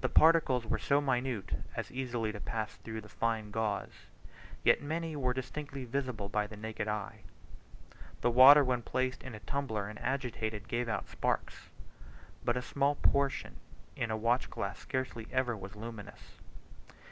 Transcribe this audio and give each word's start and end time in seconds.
The 0.00 0.08
particles 0.08 0.66
were 0.66 0.80
so 0.80 1.00
minute 1.00 1.52
as 1.76 1.92
easily 1.92 2.32
to 2.32 2.40
pass 2.40 2.74
through 2.74 3.00
fine 3.02 3.52
gauze; 3.52 4.06
yet 4.64 4.82
many 4.82 5.14
were 5.14 5.32
distinctly 5.32 5.84
visible 5.84 6.28
by 6.28 6.48
the 6.48 6.56
naked 6.56 6.88
eye. 6.88 7.20
The 8.20 8.32
water 8.32 8.64
when 8.64 8.82
placed 8.82 9.22
in 9.22 9.32
a 9.32 9.38
tumbler 9.38 9.86
and 9.86 9.96
agitated, 10.00 10.66
gave 10.66 10.88
out 10.88 11.06
sparks, 11.08 11.68
but 12.44 12.56
a 12.56 12.62
small 12.62 12.96
portion 12.96 13.58
in 13.94 14.10
a 14.10 14.16
watch 14.16 14.50
glass 14.50 14.80
scarcely 14.80 15.28
ever 15.30 15.56
was 15.56 15.76
luminous. 15.76 16.40